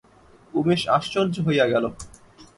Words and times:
উমেশ 0.53 0.81
আশ্চর্য 0.97 1.35
হইয়া 1.45 1.65
গেল। 1.67 1.85